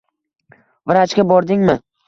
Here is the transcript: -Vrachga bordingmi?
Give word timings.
-Vrachga 0.93 1.27
bordingmi? 1.35 1.81